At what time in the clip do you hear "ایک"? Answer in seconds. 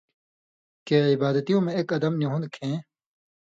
1.77-1.87